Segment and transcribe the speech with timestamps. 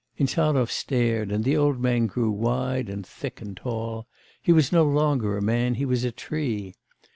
[0.17, 4.07] Insarov stared, and the old man grew wide and thick and tall,
[4.41, 6.73] he was no longer a man, he was a tree....